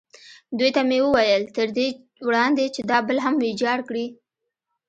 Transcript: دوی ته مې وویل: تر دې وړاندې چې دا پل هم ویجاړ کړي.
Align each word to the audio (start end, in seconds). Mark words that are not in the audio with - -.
دوی 0.57 0.69
ته 0.75 0.81
مې 0.89 0.99
وویل: 1.03 1.43
تر 1.55 1.67
دې 1.77 1.87
وړاندې 2.27 2.65
چې 2.75 2.81
دا 2.89 2.97
پل 3.07 3.17
هم 3.25 3.35
ویجاړ 3.43 3.79
کړي. 3.89 4.05